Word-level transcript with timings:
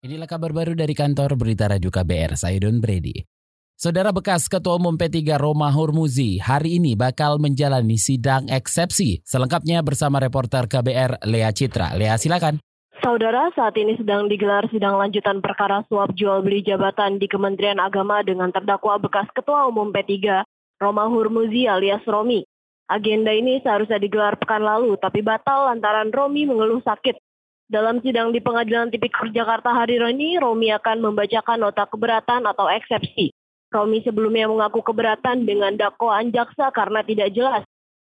Inilah 0.00 0.24
kabar 0.24 0.48
baru 0.56 0.72
dari 0.72 0.96
kantor 0.96 1.36
Berita 1.36 1.68
Radio 1.68 1.92
KBR, 1.92 2.32
saya 2.32 2.56
Don 2.56 2.80
Brady. 2.80 3.20
Saudara 3.76 4.16
bekas 4.16 4.48
Ketua 4.48 4.80
Umum 4.80 4.96
P3 4.96 5.36
Roma 5.36 5.68
Hurmuzi 5.68 6.40
hari 6.40 6.80
ini 6.80 6.96
bakal 6.96 7.36
menjalani 7.36 8.00
sidang 8.00 8.48
eksepsi. 8.48 9.20
Selengkapnya 9.28 9.84
bersama 9.84 10.16
reporter 10.16 10.64
KBR 10.72 11.20
Lea 11.28 11.52
Citra. 11.52 11.92
Lea 12.00 12.16
silakan. 12.16 12.64
Saudara, 13.04 13.52
saat 13.52 13.76
ini 13.76 14.00
sedang 14.00 14.24
digelar 14.24 14.72
sidang 14.72 14.96
lanjutan 14.96 15.44
perkara 15.44 15.84
suap 15.92 16.16
jual 16.16 16.40
beli 16.40 16.64
jabatan 16.64 17.20
di 17.20 17.28
Kementerian 17.28 17.76
Agama 17.76 18.24
dengan 18.24 18.48
terdakwa 18.56 18.96
bekas 18.96 19.28
Ketua 19.36 19.68
Umum 19.68 19.92
P3 19.92 20.48
Roma 20.80 21.12
Hurmuzi 21.12 21.68
alias 21.68 22.00
Romi. 22.08 22.40
Agenda 22.88 23.36
ini 23.36 23.60
seharusnya 23.60 24.00
digelar 24.00 24.40
pekan 24.40 24.64
lalu, 24.64 24.96
tapi 24.96 25.20
batal 25.20 25.68
lantaran 25.68 26.08
Romi 26.08 26.48
mengeluh 26.48 26.80
sakit. 26.88 27.20
Dalam 27.70 28.02
sidang 28.02 28.34
di 28.34 28.42
Pengadilan 28.42 28.90
Tipikor 28.90 29.30
Jakarta 29.30 29.70
hari 29.70 29.94
ini, 29.94 30.42
Romi 30.42 30.74
akan 30.74 31.06
membacakan 31.06 31.62
nota 31.62 31.86
keberatan 31.86 32.42
atau 32.42 32.66
eksepsi. 32.66 33.30
Romi 33.70 34.02
sebelumnya 34.02 34.50
mengaku 34.50 34.82
keberatan 34.82 35.46
dengan 35.46 35.78
dakwaan 35.78 36.34
jaksa 36.34 36.74
karena 36.74 37.06
tidak 37.06 37.30
jelas. 37.30 37.62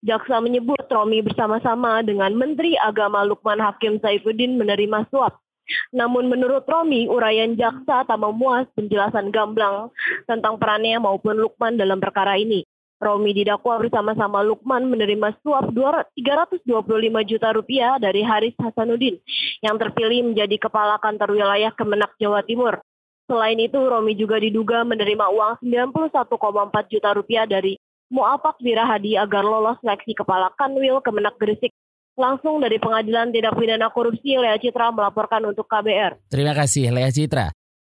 Jaksa 0.00 0.40
menyebut 0.40 0.88
Romi 0.88 1.20
bersama-sama 1.20 2.00
dengan 2.00 2.32
Menteri 2.32 2.72
Agama 2.80 3.20
Lukman 3.28 3.60
Hakim 3.60 4.00
Saifuddin 4.00 4.56
menerima 4.56 5.04
suap. 5.12 5.36
Namun 5.92 6.32
menurut 6.32 6.64
Romi, 6.64 7.04
uraian 7.04 7.52
jaksa 7.52 8.08
tak 8.08 8.16
memuas 8.16 8.64
penjelasan 8.72 9.28
gamblang 9.28 9.92
tentang 10.24 10.56
perannya 10.56 10.96
maupun 11.04 11.36
Lukman 11.36 11.76
dalam 11.76 12.00
perkara 12.00 12.40
ini. 12.40 12.64
Romi 13.04 13.36
didakwa 13.36 13.76
bersama-sama 13.84 14.40
Lukman 14.40 14.88
menerima 14.88 15.36
suap 15.44 15.68
325 15.76 16.64
juta 17.28 17.52
rupiah 17.52 18.00
dari 18.00 18.24
Haris 18.24 18.56
Hasanuddin 18.56 19.20
yang 19.60 19.76
terpilih 19.76 20.32
menjadi 20.32 20.56
Kepala 20.56 20.96
Kantor 20.96 21.36
Wilayah 21.36 21.76
Kemenak 21.76 22.16
Jawa 22.16 22.40
Timur. 22.48 22.80
Selain 23.28 23.60
itu, 23.60 23.76
Romi 23.76 24.16
juga 24.16 24.40
diduga 24.40 24.84
menerima 24.88 25.28
uang 25.28 25.60
91,4 25.60 26.92
juta 26.92 27.10
rupiah 27.12 27.44
dari 27.44 27.76
Muafak 28.08 28.60
Wirahadi 28.64 29.20
agar 29.20 29.44
lolos 29.44 29.80
seleksi 29.84 30.16
Kepala 30.16 30.52
Kanwil 30.56 31.04
Kemenak 31.04 31.36
Gresik. 31.36 31.72
Langsung 32.14 32.62
dari 32.62 32.78
Pengadilan 32.78 33.34
Tindak 33.34 33.58
Pidana 33.58 33.90
Korupsi, 33.90 34.38
Lea 34.38 34.54
Citra 34.56 34.94
melaporkan 34.94 35.42
untuk 35.44 35.66
KBR. 35.66 36.30
Terima 36.30 36.54
kasih, 36.54 36.94
Lea 36.94 37.10
Citra. 37.10 37.50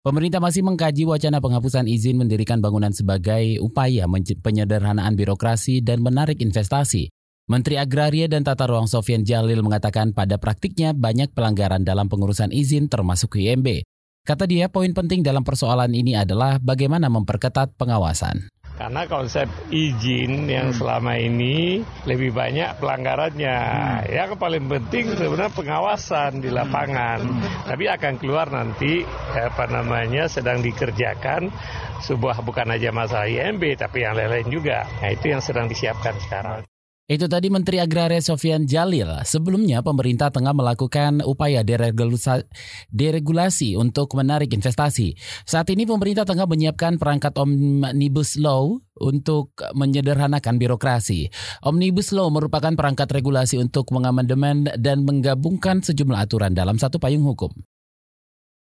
Pemerintah 0.00 0.40
masih 0.40 0.64
mengkaji 0.64 1.04
wacana 1.04 1.44
penghapusan 1.44 1.84
izin 1.84 2.16
mendirikan 2.16 2.64
bangunan 2.64 2.88
sebagai 2.88 3.60
upaya 3.60 4.08
penyederhanaan 4.40 5.12
birokrasi 5.12 5.84
dan 5.84 6.00
menarik 6.00 6.40
investasi. 6.40 7.12
Menteri 7.52 7.76
Agraria 7.76 8.24
dan 8.24 8.40
Tata 8.40 8.64
Ruang 8.64 8.88
Sofian 8.88 9.28
Jalil 9.28 9.60
mengatakan 9.60 10.16
pada 10.16 10.40
praktiknya 10.40 10.96
banyak 10.96 11.36
pelanggaran 11.36 11.84
dalam 11.84 12.08
pengurusan 12.08 12.48
izin 12.48 12.88
termasuk 12.88 13.36
IMB. 13.36 13.84
Kata 14.24 14.48
dia, 14.48 14.72
poin 14.72 14.88
penting 14.96 15.20
dalam 15.20 15.44
persoalan 15.44 15.92
ini 15.92 16.16
adalah 16.16 16.56
bagaimana 16.56 17.12
memperketat 17.12 17.76
pengawasan. 17.76 18.48
Karena 18.80 19.04
konsep 19.04 19.44
izin 19.68 20.48
yang 20.48 20.72
hmm. 20.72 20.78
selama 20.80 21.12
ini 21.20 21.84
lebih 22.08 22.32
banyak 22.32 22.80
pelanggarannya. 22.80 23.58
Hmm. 23.60 24.08
Yang 24.08 24.40
paling 24.40 24.64
penting 24.72 25.20
sebenarnya 25.20 25.52
pengawasan 25.52 26.40
di 26.40 26.48
lapangan. 26.48 27.20
Hmm. 27.20 27.44
Tapi 27.68 27.84
akan 27.92 28.14
keluar 28.16 28.48
nanti 28.48 29.04
apa 29.36 29.68
namanya 29.68 30.32
sedang 30.32 30.64
dikerjakan 30.64 31.52
sebuah 32.00 32.40
bukan 32.40 32.72
aja 32.72 32.88
masalah 32.88 33.28
IMB 33.28 33.76
tapi 33.76 34.00
yang 34.00 34.16
lain-lain 34.16 34.48
juga. 34.48 34.88
Nah 35.04 35.12
itu 35.12 35.28
yang 35.28 35.44
sedang 35.44 35.68
disiapkan 35.68 36.16
sekarang. 36.16 36.69
Itu 37.10 37.26
tadi 37.26 37.50
Menteri 37.50 37.82
Agraria 37.82 38.22
Sofian 38.22 38.70
Jalil. 38.70 39.10
Sebelumnya 39.26 39.82
pemerintah 39.82 40.30
tengah 40.30 40.54
melakukan 40.54 41.26
upaya 41.26 41.66
deregulasi 41.66 43.74
untuk 43.74 44.14
menarik 44.14 44.54
investasi. 44.54 45.18
Saat 45.42 45.74
ini 45.74 45.90
pemerintah 45.90 46.22
tengah 46.22 46.46
menyiapkan 46.46 47.02
perangkat 47.02 47.34
Omnibus 47.34 48.38
Law 48.38 48.78
untuk 48.94 49.58
menyederhanakan 49.74 50.62
birokrasi. 50.62 51.34
Omnibus 51.66 52.14
Law 52.14 52.30
merupakan 52.30 52.78
perangkat 52.78 53.10
regulasi 53.10 53.58
untuk 53.58 53.90
mengamandemen 53.90 54.70
dan 54.78 55.02
menggabungkan 55.02 55.82
sejumlah 55.82 56.30
aturan 56.30 56.54
dalam 56.54 56.78
satu 56.78 57.02
payung 57.02 57.26
hukum. 57.26 57.50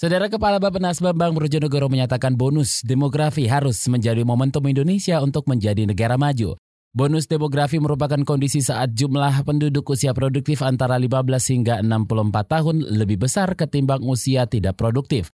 Saudara 0.00 0.32
Kepala 0.32 0.56
Bapenas 0.56 1.04
Bambang 1.04 1.36
Brojonegoro 1.36 1.92
menyatakan 1.92 2.40
bonus 2.40 2.80
demografi 2.88 3.44
harus 3.44 3.84
menjadi 3.84 4.24
momentum 4.24 4.64
Indonesia 4.64 5.20
untuk 5.20 5.44
menjadi 5.44 5.84
negara 5.84 6.16
maju. 6.16 6.56
Bonus 6.90 7.30
demografi 7.30 7.78
merupakan 7.78 8.18
kondisi 8.26 8.58
saat 8.58 8.98
jumlah 8.98 9.46
penduduk 9.46 9.94
usia 9.94 10.10
produktif 10.10 10.58
antara 10.58 10.98
15 10.98 11.22
hingga 11.54 11.74
64 11.86 12.34
tahun 12.50 12.76
lebih 12.82 13.30
besar 13.30 13.54
ketimbang 13.54 14.02
usia 14.02 14.50
tidak 14.50 14.74
produktif. 14.74 15.30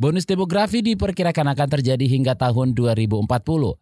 Bonus 0.00 0.24
demografi 0.24 0.80
diperkirakan 0.80 1.52
akan 1.52 1.68
terjadi 1.76 2.08
hingga 2.08 2.32
tahun 2.32 2.72
2040. 2.72 3.20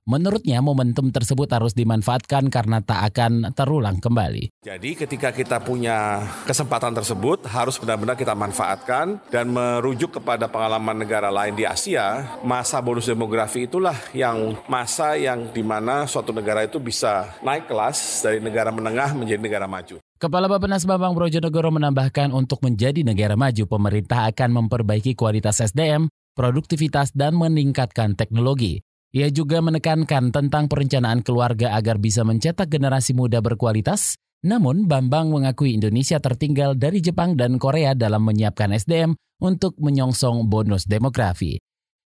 Menurutnya 0.02 0.58
momentum 0.58 1.14
tersebut 1.14 1.46
harus 1.46 1.78
dimanfaatkan 1.78 2.50
karena 2.50 2.82
tak 2.82 3.14
akan 3.14 3.54
terulang 3.54 4.02
kembali. 4.02 4.50
Jadi 4.58 4.98
ketika 4.98 5.30
kita 5.30 5.62
punya 5.62 6.26
kesempatan 6.42 6.90
tersebut 6.98 7.46
harus 7.46 7.78
benar-benar 7.78 8.18
kita 8.18 8.34
manfaatkan 8.34 9.22
dan 9.30 9.46
merujuk 9.46 10.18
kepada 10.18 10.50
pengalaman 10.50 11.06
negara 11.06 11.30
lain 11.30 11.54
di 11.54 11.62
Asia, 11.62 12.34
masa 12.42 12.82
bonus 12.82 13.06
demografi 13.06 13.70
itulah 13.70 13.94
yang 14.10 14.58
masa 14.66 15.14
yang 15.14 15.54
di 15.54 15.62
mana 15.62 16.02
suatu 16.10 16.34
negara 16.34 16.66
itu 16.66 16.82
bisa 16.82 17.30
naik 17.46 17.70
kelas 17.70 18.26
dari 18.26 18.42
negara 18.42 18.74
menengah 18.74 19.14
menjadi 19.14 19.38
negara 19.38 19.70
maju. 19.70 20.02
Kepala 20.18 20.50
Bapenas 20.50 20.82
Bambang 20.82 21.14
Brojonegoro 21.14 21.70
menambahkan 21.70 22.34
untuk 22.34 22.58
menjadi 22.66 23.06
negara 23.06 23.38
maju, 23.38 23.70
pemerintah 23.70 24.26
akan 24.26 24.50
memperbaiki 24.50 25.14
kualitas 25.14 25.62
SDM, 25.62 26.10
produktivitas, 26.34 27.14
dan 27.14 27.38
meningkatkan 27.38 28.18
teknologi. 28.18 28.82
Ia 29.14 29.30
juga 29.30 29.62
menekankan 29.62 30.34
tentang 30.34 30.66
perencanaan 30.66 31.22
keluarga 31.22 31.70
agar 31.78 32.02
bisa 32.02 32.26
mencetak 32.26 32.66
generasi 32.66 33.14
muda 33.14 33.38
berkualitas. 33.38 34.18
Namun, 34.42 34.90
Bambang 34.90 35.30
mengakui 35.30 35.78
Indonesia 35.78 36.18
tertinggal 36.18 36.74
dari 36.74 36.98
Jepang 36.98 37.38
dan 37.38 37.54
Korea 37.62 37.94
dalam 37.94 38.26
menyiapkan 38.26 38.74
SDM 38.74 39.14
untuk 39.38 39.78
menyongsong 39.78 40.50
bonus 40.50 40.82
demografi. 40.90 41.62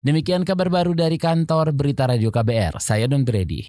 Demikian 0.06 0.46
kabar 0.46 0.70
baru 0.70 0.94
dari 0.94 1.18
kantor 1.18 1.74
Berita 1.74 2.06
Radio 2.06 2.30
KBR. 2.30 2.78
Saya 2.78 3.10
Don 3.10 3.26
Brady. 3.26 3.66